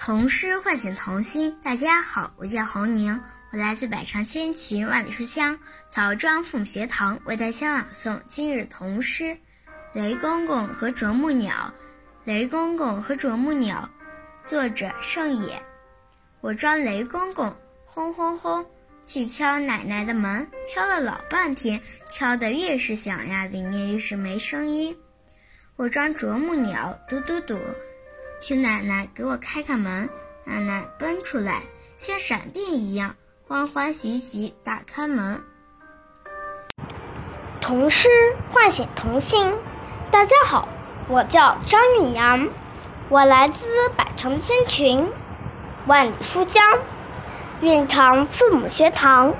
[0.00, 1.54] 童诗唤醒童心。
[1.62, 3.20] 大家好，我叫侯宁，
[3.52, 9.24] 我来自百长千群万里书香枣庄父母学堂，为大家朗诵今日童诗
[9.92, 11.52] 《雷公公和啄木鸟》。
[12.24, 13.86] 雷公公和啄木鸟，
[14.42, 15.62] 作者盛野。
[16.40, 17.54] 我装雷公公，
[17.84, 18.64] 轰轰轰，
[19.04, 21.78] 去敲奶奶的门，敲了老半天，
[22.08, 24.96] 敲得越是响呀，里面越是没声音。
[25.76, 27.58] 我装啄木鸟，嘟嘟嘟，
[28.40, 30.08] 请奶奶给我开开门。
[30.44, 31.60] 奶奶奔出来，
[31.98, 33.14] 像闪电一样，
[33.46, 35.44] 欢欢喜喜打开门。
[37.60, 38.08] 童诗
[38.50, 39.54] 唤醒童心。
[40.10, 40.70] 大家好，
[41.08, 42.48] 我叫张韵阳，
[43.10, 45.06] 我来自百城千群，
[45.86, 46.78] 万里书香，
[47.60, 49.34] 蕴藏父母学堂，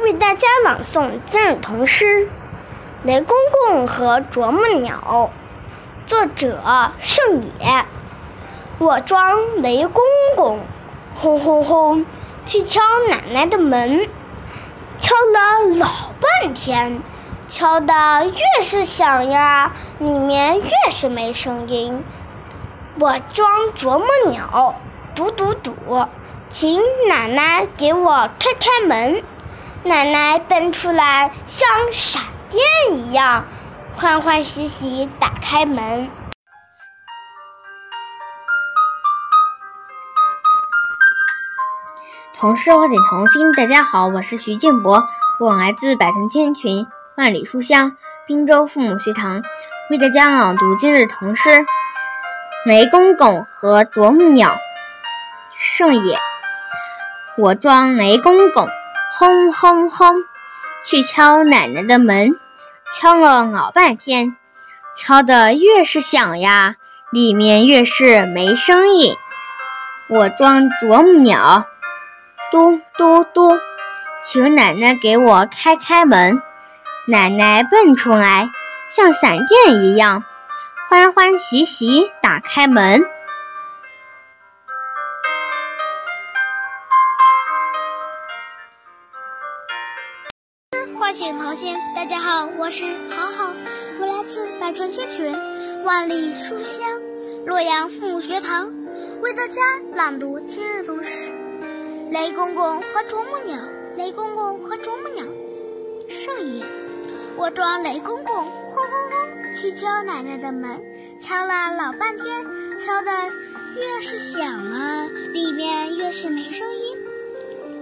[0.00, 2.26] 为大家朗诵今日童诗
[3.04, 5.30] 《雷公公和啄木鸟》。
[6.08, 7.84] 作者盛野，
[8.80, 10.00] 我装雷公
[10.36, 10.60] 公，
[11.16, 12.06] 轰轰轰，
[12.46, 14.08] 去敲奶奶的门，
[15.00, 15.88] 敲了老
[16.20, 17.02] 半天，
[17.48, 22.04] 敲得越是响呀，里面越是没声音。
[23.00, 24.76] 我装啄木鸟，
[25.12, 25.74] 嘟嘟嘟，
[26.48, 29.24] 请奶奶给我开开门。
[29.82, 32.62] 奶奶奔出来，像闪电
[32.96, 33.44] 一样。
[33.96, 36.08] 欢欢喜喜打开门。
[42.38, 43.50] 童诗唤醒童心。
[43.50, 45.08] 大家好，我是徐建博，
[45.40, 46.86] 我来自百城千群、
[47.16, 47.96] 万里书香
[48.28, 49.42] 滨州父母学堂，
[49.90, 51.50] 为大家朗读今日童诗
[52.64, 54.50] 《雷公公和啄木鸟》。
[55.58, 56.20] 盛野，
[57.36, 58.68] 我装雷公公，
[59.18, 60.08] 轰轰轰，
[60.84, 62.38] 去敲奶奶的门。
[62.92, 64.36] 敲了老半天，
[64.96, 66.76] 敲得越是响呀，
[67.10, 69.16] 里面越是没声音。
[70.08, 71.66] 我装啄木鸟，
[72.50, 73.58] 嘟嘟嘟，
[74.24, 76.40] 请奶奶给我开开门。
[77.06, 78.48] 奶奶蹦出来，
[78.88, 80.24] 像闪电一样，
[80.88, 83.04] 欢欢喜喜打开门。
[90.98, 93.52] 唤醒童心，大家好，我是好好，
[94.00, 96.88] 我来自百川千群，万里书香，
[97.46, 98.72] 洛阳父母学堂，
[99.20, 99.60] 为大家
[99.94, 101.30] 朗读今日童诗
[102.10, 103.56] 《雷公公和啄木鸟》。
[103.96, 105.24] 雷公公和啄木鸟，
[106.08, 106.64] 上野。
[107.36, 110.80] 我装雷公公，轰轰轰，去敲奶奶的门，
[111.20, 112.46] 敲了老半天，
[112.80, 113.10] 敲的
[113.76, 116.96] 越是响啊，里面越是没声音。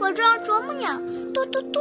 [0.00, 0.98] 我装啄木鸟，
[1.32, 1.80] 嘟嘟嘟，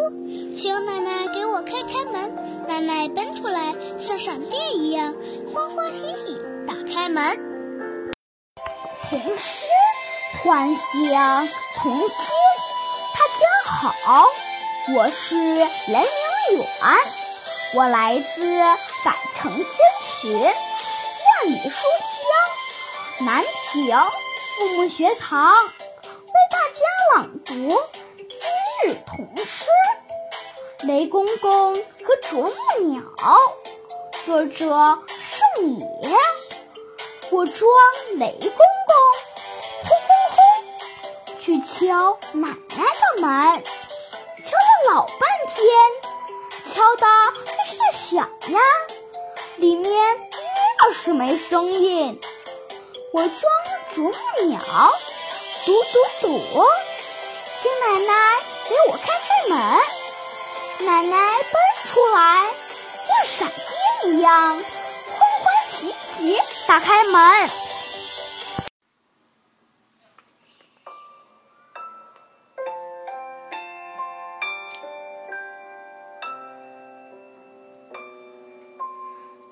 [0.55, 2.35] 请奶奶给我开开门。
[2.67, 5.15] 奶奶奔出来，像闪电一样，
[5.53, 7.23] 欢欢喜喜打开门。
[10.35, 12.07] 童诗唤醒童心。
[13.13, 13.43] 大家
[14.03, 14.27] 好，
[14.95, 16.07] 我是雷
[16.49, 16.67] 明远，
[17.75, 18.59] 我来自
[19.03, 19.65] 百城千
[20.19, 20.53] 群，万
[21.45, 21.75] 里书
[23.19, 23.95] 香，南平
[24.57, 26.81] 父母学堂，为大家
[27.15, 27.53] 朗读。
[28.17, 29.65] 今日童诗
[30.87, 33.01] 《雷公公和啄木鸟》，
[34.25, 34.99] 作者
[35.55, 36.17] 盛野。
[37.31, 37.67] 我装
[38.17, 38.64] 雷公，
[41.45, 45.19] 去敲奶奶的门，敲了老半
[45.53, 47.75] 天，敲得还是
[48.09, 48.59] 响呀，
[49.57, 52.19] 里面越是没声音。
[53.13, 53.31] 我装
[53.93, 54.59] 啄木鸟，
[55.67, 56.65] 嘟嘟嘟。
[57.61, 59.79] 请奶奶给我开开门。
[60.79, 61.53] 奶奶奔
[61.85, 62.47] 出来，
[63.05, 63.47] 像闪
[64.01, 64.63] 电一样，欢
[65.43, 67.49] 欢喜喜打开门。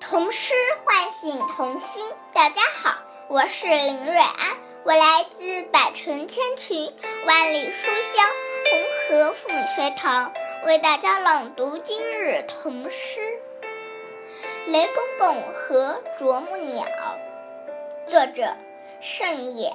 [0.06, 0.52] 童诗
[0.84, 2.04] 唤醒童心。
[2.34, 2.94] 大家好，
[3.28, 4.36] 我是林瑞安。
[4.84, 6.94] 我来自百城千群，
[7.24, 8.26] 万里书香
[8.70, 10.30] 红河父母学堂，
[10.66, 13.20] 为大家朗读今日童诗
[14.70, 16.84] 《雷公公和啄木鸟》，
[18.10, 18.54] 作者
[19.00, 19.74] 盛野。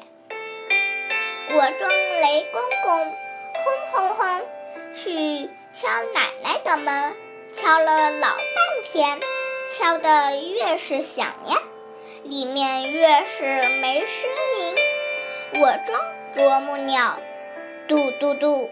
[1.49, 1.89] 我装
[2.21, 3.17] 雷公公，
[3.63, 4.47] 轰轰轰，
[4.95, 7.17] 去敲奶奶的门，
[7.51, 9.19] 敲了老半天，
[9.71, 11.55] 敲得越是响呀，
[12.23, 14.29] 里面越是没声
[14.59, 14.75] 音。
[15.61, 16.01] 我装
[16.33, 17.19] 啄木鸟，
[17.87, 18.71] 嘟嘟嘟，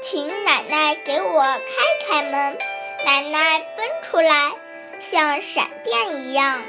[0.00, 2.58] 请奶奶给我开开门。
[3.04, 4.52] 奶奶奔出来，
[4.98, 6.62] 像闪电一样，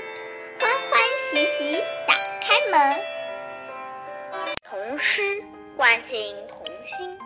[0.60, 3.02] 欢欢喜喜打开门。
[4.70, 5.42] 童诗
[5.78, 7.18] 唤醒童心。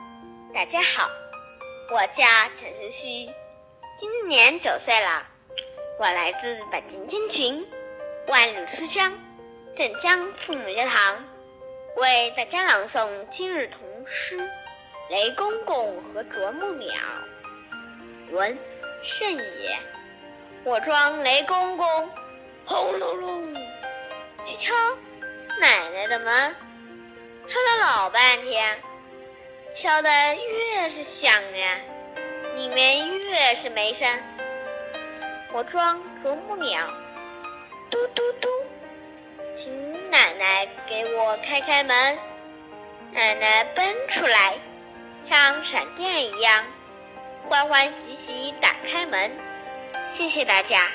[0.53, 1.09] 大家好，
[1.89, 2.24] 我叫
[2.59, 3.33] 陈思旭，
[4.00, 5.25] 今年九岁了。
[5.97, 7.65] 我来自北京天群
[8.27, 9.18] 万里书香
[9.77, 11.24] 镇江父母学堂，
[11.95, 14.38] 为大家朗诵今日童诗
[15.09, 16.94] 《雷公公和啄木鸟》。
[18.36, 18.57] 文
[19.03, 19.80] 圣也，
[20.65, 22.09] 我装雷公公，
[22.65, 23.56] 轰隆隆
[24.45, 24.74] 去敲
[25.62, 26.56] 奶奶的门，
[27.47, 28.77] 敲了老半天，
[29.81, 31.80] 敲得越是响呀，
[32.57, 34.09] 里面越是没声。
[35.56, 36.86] 我装啄木鸟，
[37.90, 38.50] 嘟嘟嘟，
[39.56, 42.19] 请奶奶给我开开门。
[43.13, 44.60] 奶奶奔出来，
[45.30, 46.62] 像闪电一样，
[47.48, 49.31] 欢欢喜喜打开门。
[50.18, 50.92] 谢谢大家。